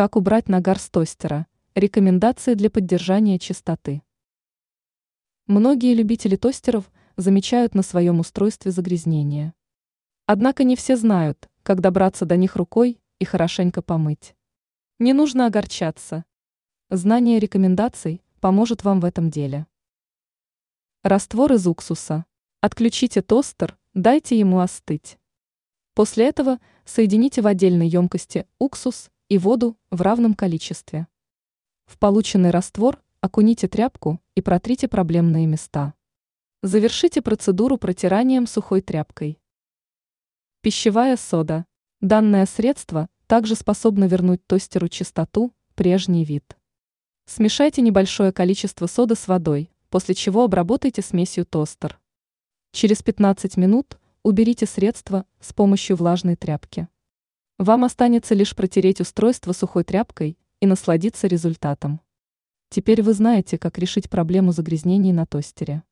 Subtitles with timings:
[0.00, 1.46] Как убрать нагар с тостера?
[1.74, 4.00] Рекомендации для поддержания чистоты.
[5.46, 9.52] Многие любители тостеров замечают на своем устройстве загрязнения.
[10.24, 14.34] Однако не все знают, как добраться до них рукой и хорошенько помыть.
[14.98, 16.24] Не нужно огорчаться.
[16.88, 19.66] Знание рекомендаций поможет вам в этом деле.
[21.02, 22.24] Раствор из уксуса.
[22.62, 25.18] Отключите тостер, дайте ему остыть.
[25.92, 31.06] После этого соедините в отдельной емкости уксус и воду в равном количестве.
[31.86, 35.94] В полученный раствор окуните тряпку и протрите проблемные места.
[36.64, 39.40] Завершите процедуру протиранием сухой тряпкой.
[40.62, 41.64] Пищевая сода.
[42.00, 46.56] Данное средство также способно вернуть тостеру чистоту, прежний вид.
[47.26, 52.00] Смешайте небольшое количество соды с водой, после чего обработайте смесью тостер.
[52.72, 56.88] Через 15 минут уберите средство с помощью влажной тряпки.
[57.60, 62.00] Вам останется лишь протереть устройство сухой тряпкой и насладиться результатом.
[62.70, 65.82] Теперь вы знаете, как решить проблему загрязнений на тостере.